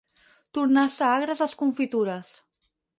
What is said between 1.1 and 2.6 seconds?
agres les confitures.